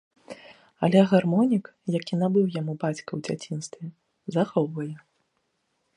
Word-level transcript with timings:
Але 0.87 0.99
гармонік, 1.11 1.65
які 1.97 2.13
набыў 2.23 2.45
яму 2.59 2.73
бацька 2.85 3.05
ў 3.13 3.19
дзяцінстве, 3.27 3.85
захоўвае. 4.37 4.91